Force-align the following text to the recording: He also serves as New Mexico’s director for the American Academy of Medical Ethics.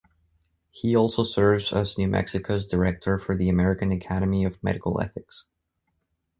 He 0.71 0.95
also 0.95 1.23
serves 1.23 1.71
as 1.71 1.95
New 1.95 2.07
Mexico’s 2.07 2.65
director 2.65 3.19
for 3.19 3.35
the 3.35 3.49
American 3.49 3.91
Academy 3.91 4.43
of 4.43 4.57
Medical 4.63 4.99
Ethics. 4.99 5.45